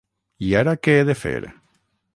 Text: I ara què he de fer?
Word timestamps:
I 0.47 0.55
ara 0.61 0.73
què 0.87 0.97
he 1.01 1.05
de 1.11 1.19
fer? 1.23 1.37